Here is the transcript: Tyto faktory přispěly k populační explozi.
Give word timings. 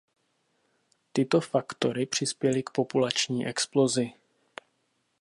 Tyto 1.13 1.41
faktory 1.41 2.05
přispěly 2.05 2.63
k 2.63 2.69
populační 2.69 3.47
explozi. 3.47 4.13